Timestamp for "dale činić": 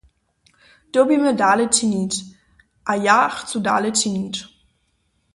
1.41-2.15, 3.67-4.41